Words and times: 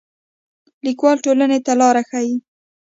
لیکوال 0.85 1.17
ټولنې 1.25 1.59
ته 1.65 1.71
لار 1.79 1.95
ښيي 2.09 2.35